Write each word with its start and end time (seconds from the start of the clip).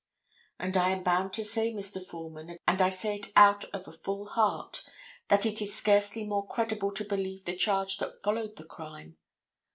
And 0.57 0.77
I 0.77 0.89
am 0.89 1.03
bound 1.03 1.31
to 1.33 1.43
say, 1.43 1.71
Mr. 1.71 2.03
Foreman, 2.03 2.57
and 2.67 2.81
I 2.81 2.89
say 2.89 3.13
it 3.17 3.31
out 3.35 3.65
of 3.65 3.87
a 3.87 3.91
full 3.91 4.25
heart, 4.25 4.81
that 5.27 5.45
it 5.45 5.61
is 5.61 5.75
scarcely 5.75 6.23
more 6.23 6.47
credible 6.47 6.89
to 6.93 7.05
believe 7.05 7.45
the 7.45 7.55
charge 7.55 7.99
that 7.99 8.19
followed 8.19 8.55
the 8.55 8.65
crime. 8.65 9.17